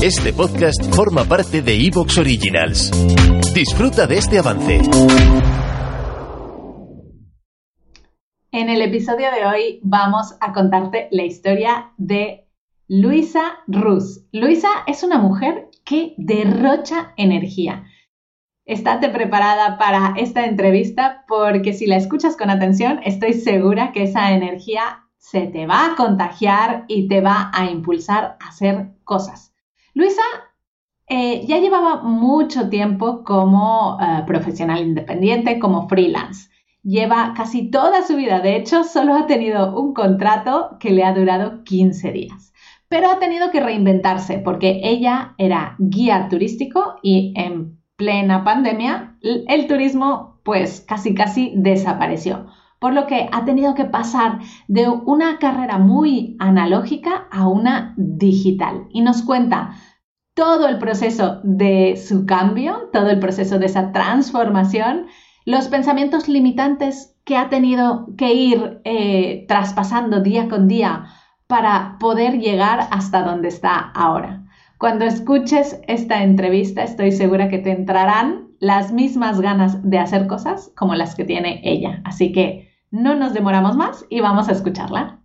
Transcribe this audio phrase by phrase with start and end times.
[0.00, 2.92] Este podcast forma parte de Evox Originals.
[3.52, 4.80] Disfruta de este avance.
[8.52, 12.46] En el episodio de hoy vamos a contarte la historia de
[12.86, 14.24] Luisa Rus.
[14.30, 17.84] Luisa es una mujer que derrocha energía.
[18.66, 24.30] Estate preparada para esta entrevista porque si la escuchas con atención, estoy segura que esa
[24.30, 29.57] energía se te va a contagiar y te va a impulsar a hacer cosas.
[29.98, 30.22] Luisa
[31.08, 36.50] eh, ya llevaba mucho tiempo como eh, profesional independiente, como freelance.
[36.84, 41.12] Lleva casi toda su vida, de hecho, solo ha tenido un contrato que le ha
[41.12, 42.52] durado 15 días.
[42.88, 49.66] Pero ha tenido que reinventarse porque ella era guía turístico y en plena pandemia el
[49.66, 52.46] turismo pues casi casi desapareció
[52.78, 58.86] por lo que ha tenido que pasar de una carrera muy analógica a una digital.
[58.90, 59.74] Y nos cuenta
[60.38, 65.08] todo el proceso de su cambio, todo el proceso de esa transformación,
[65.44, 71.06] los pensamientos limitantes que ha tenido que ir eh, traspasando día con día
[71.48, 74.44] para poder llegar hasta donde está ahora.
[74.78, 80.70] Cuando escuches esta entrevista, estoy segura que te entrarán las mismas ganas de hacer cosas
[80.76, 82.00] como las que tiene ella.
[82.04, 85.20] Así que no nos demoramos más y vamos a escucharla.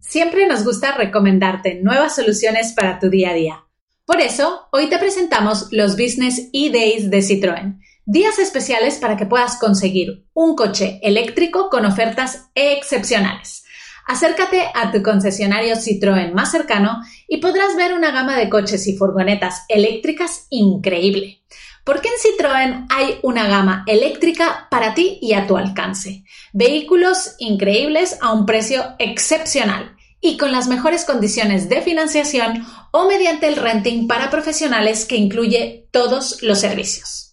[0.00, 3.67] Siempre nos gusta recomendarte nuevas soluciones para tu día a día.
[4.08, 9.58] Por eso, hoy te presentamos los Business E-Days de Citroën, días especiales para que puedas
[9.58, 13.66] conseguir un coche eléctrico con ofertas excepcionales.
[14.06, 18.96] Acércate a tu concesionario Citroën más cercano y podrás ver una gama de coches y
[18.96, 21.42] furgonetas eléctricas increíble.
[21.84, 26.24] Porque en Citroën hay una gama eléctrica para ti y a tu alcance.
[26.54, 33.46] Vehículos increíbles a un precio excepcional y con las mejores condiciones de financiación o mediante
[33.46, 37.28] el renting para profesionales que incluye todos los servicios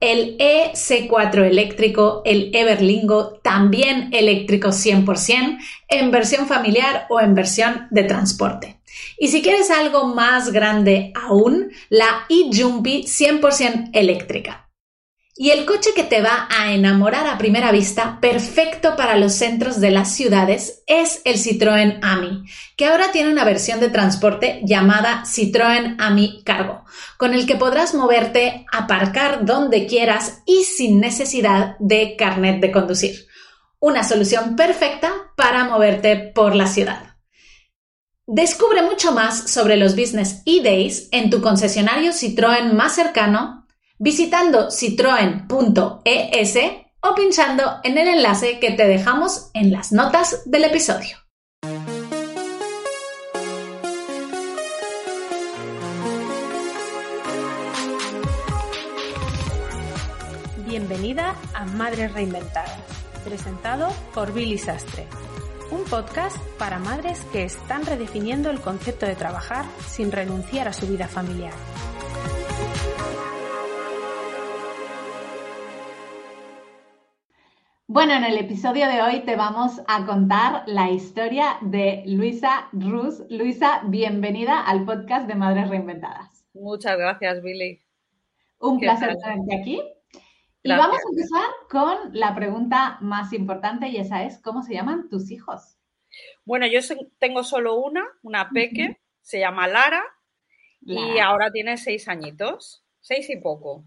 [0.00, 8.04] el EC4 eléctrico, el Everlingo, también eléctrico 100%, en versión familiar o en versión de
[8.04, 8.80] transporte.
[9.18, 14.69] Y si quieres algo más grande aún, la eJumpy 100% eléctrica.
[15.42, 19.80] Y el coche que te va a enamorar a primera vista, perfecto para los centros
[19.80, 22.44] de las ciudades, es el Citroën Ami,
[22.76, 26.84] que ahora tiene una versión de transporte llamada Citroën Ami Cargo,
[27.16, 33.26] con el que podrás moverte, aparcar donde quieras y sin necesidad de carnet de conducir.
[33.78, 37.16] Una solución perfecta para moverte por la ciudad.
[38.26, 43.59] Descubre mucho más sobre los Business e-Days en tu concesionario Citroën más cercano
[44.00, 46.58] visitando citroen.es
[47.02, 51.18] o pinchando en el enlace que te dejamos en las notas del episodio.
[60.66, 62.80] Bienvenida a Madres Reinventadas,
[63.22, 65.06] presentado por Billy Sastre,
[65.70, 70.86] un podcast para madres que están redefiniendo el concepto de trabajar sin renunciar a su
[70.86, 71.52] vida familiar.
[77.92, 83.24] Bueno, en el episodio de hoy te vamos a contar la historia de Luisa Rus.
[83.28, 86.46] Luisa, bienvenida al podcast de Madres Reinventadas.
[86.54, 87.82] Muchas gracias, Billy.
[88.60, 89.82] Un placer tenerte aquí.
[90.62, 95.08] Y vamos a empezar con la pregunta más importante y esa es, ¿cómo se llaman
[95.08, 95.76] tus hijos?
[96.44, 96.78] Bueno, yo
[97.18, 100.04] tengo solo una, una peque, se llama Lara,
[100.80, 103.84] y ahora tiene seis añitos, seis y poco.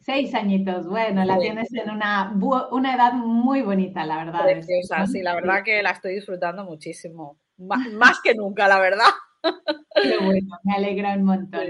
[0.00, 2.32] Seis añitos, bueno, la tienes en una,
[2.70, 4.44] una edad muy bonita, la verdad.
[4.44, 7.38] Preciosa, sí, la verdad que la estoy disfrutando muchísimo.
[7.58, 9.10] Más, que nunca, la verdad.
[10.02, 11.66] Qué bueno, me alegra un montón.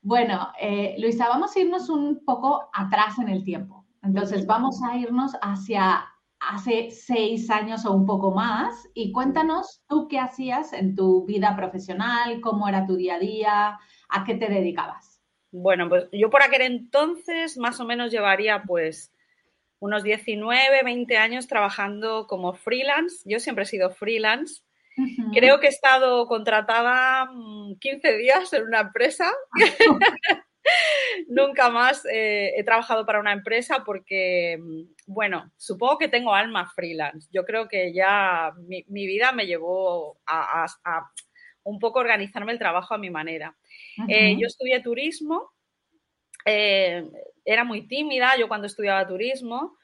[0.00, 3.86] Bueno, eh, Luisa, vamos a irnos un poco atrás en el tiempo.
[4.02, 6.04] Entonces, vamos a irnos hacia
[6.40, 11.56] hace seis años o un poco más y cuéntanos tú qué hacías en tu vida
[11.56, 13.78] profesional, cómo era tu día a día,
[14.08, 15.17] a qué te dedicabas.
[15.50, 19.12] Bueno, pues yo por aquel entonces más o menos llevaría pues
[19.80, 23.22] unos 19, 20 años trabajando como freelance.
[23.24, 24.62] Yo siempre he sido freelance.
[25.32, 27.28] Creo que he estado contratada
[27.80, 29.32] 15 mm, días en una empresa.
[31.28, 36.68] Nunca más eh, he trabajado para una empresa porque, mm, bueno, supongo que tengo alma
[36.74, 37.28] freelance.
[37.32, 40.66] Yo creo que ya mi, vida me llevó a,
[41.62, 43.56] un poco organizarme el trabajo a mi manera.
[44.08, 45.52] Eh, yo estudié turismo,
[46.44, 47.04] eh,
[47.44, 49.76] era muy tímida yo cuando estudiaba turismo,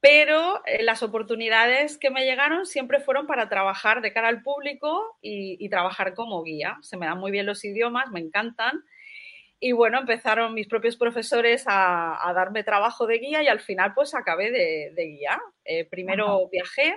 [0.00, 5.18] pero eh, las oportunidades que me llegaron siempre fueron para trabajar de cara al público
[5.20, 6.78] y, trabajar como guía.
[6.80, 8.82] Se me dan muy bien los idiomas, me encantan.
[9.60, 14.14] Y bueno, empezaron mis propios profesores a, darme trabajo de guía y al final pues
[14.14, 15.38] acabé de, guía.
[15.64, 16.96] Eh, primero viajé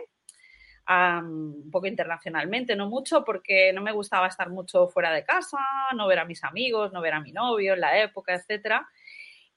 [0.88, 5.58] un poco internacionalmente, no mucho, porque no me gustaba estar mucho fuera de casa,
[5.96, 8.88] no ver a mis amigos, no ver a mi novio en la época, etcétera.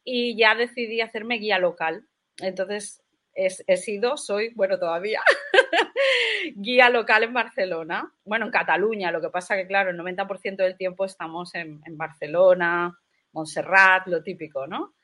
[0.05, 2.07] Y ya decidí hacerme guía local.
[2.39, 3.03] Entonces
[3.35, 5.21] he, sido, soy, bueno, todavía
[6.55, 8.13] guía local en Barcelona.
[8.25, 12.99] Bueno, en Cataluña, lo que pasa que, claro, el 90% del tiempo estamos en, Barcelona,
[13.33, 14.95] Montserrat, lo típico, ¿no?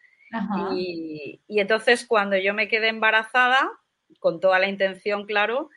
[0.74, 3.70] Y, y, entonces cuando yo me quedé embarazada,
[4.18, 5.68] con toda la intención, claro,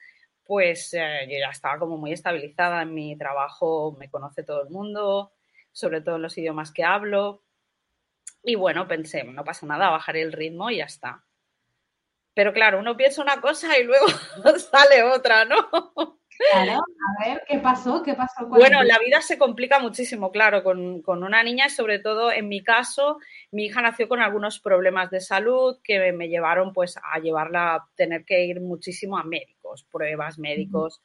[0.46, 4.70] pues eh, yo ya estaba como muy estabilizada en mi trabajo, me conoce todo el
[4.70, 5.34] mundo,
[5.72, 7.44] sobre todo en los idiomas que hablo.
[8.44, 11.26] Y bueno, pensé, no pasa nada, bajaré el ritmo y ya está.
[12.36, 14.06] Pero claro, uno piensa una cosa y luego
[14.72, 15.70] sale otra, ¿no?
[16.38, 18.04] Claro, a ver, ¿qué pasó?
[18.04, 18.46] ¿Qué pasó?
[18.48, 22.62] Bueno, la vida se complica muchísimo, claro, con, una niña y sobre todo en mi
[22.62, 23.20] caso,
[23.52, 27.90] mi hija nació con algunos problemas de salud que me llevaron pues a llevarla a
[27.96, 29.24] tener que ir muchísimo a
[29.76, 31.02] médicos, pruebas médicos,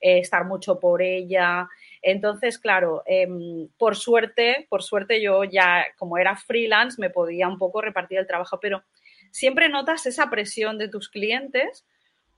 [0.00, 1.68] eh, estar mucho por ella.
[2.02, 7.58] Entonces, claro, em, por suerte, por suerte yo ya como era freelance me podía un
[7.58, 8.82] poco repartir el trabajo, pero
[9.30, 11.84] siempre notas esa presión de tus clientes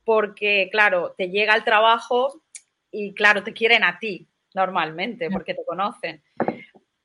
[0.04, 2.42] porque, claro, te llega el trabajo
[2.90, 6.22] y, claro, te quieren a ti normalmente porque te conocen.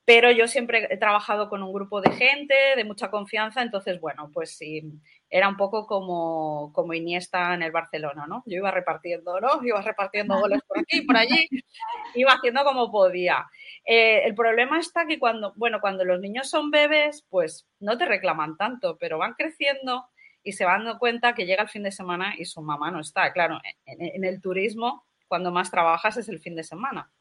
[0.10, 4.32] Pero yo siempre he trabajado con un grupo de gente de mucha confianza, entonces, bueno,
[4.34, 4.82] pues sí,
[5.30, 8.42] era un poco como, como Iniesta en el Barcelona, ¿no?
[8.48, 9.50] Yo iba repartiendo, ¿no?
[9.64, 11.48] Iba repartiendo goles por aquí, por allí,
[12.16, 13.46] iba haciendo como podía.
[13.86, 18.06] Eh, el problema está que cuando, bueno, cuando los niños son bebés, pues no te
[18.08, 20.08] reclaman tanto, pero van creciendo
[20.42, 23.00] y se van dando cuenta que llega el fin de semana y su mamá no
[23.00, 23.32] está.
[23.32, 27.12] Claro, en el turismo, cuando más trabajas es el fin de semana.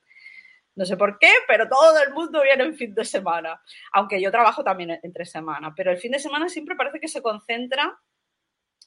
[0.78, 3.60] No sé por qué, pero todo el mundo viene en fin de semana.
[3.92, 7.20] Aunque yo trabajo también entre semana, pero el fin de semana siempre parece que se
[7.20, 7.98] concentra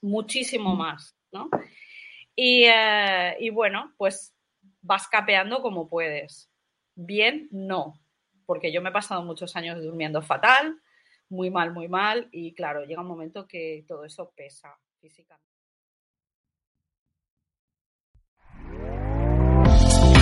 [0.01, 1.49] muchísimo más, ¿no?
[2.33, 4.33] Y, eh, y bueno, pues
[4.81, 6.49] vas capeando como puedes.
[6.95, 7.99] Bien, no,
[8.45, 10.79] porque yo me he pasado muchos años durmiendo fatal,
[11.27, 15.50] muy mal, muy mal, y claro, llega un momento que todo eso pesa físicamente.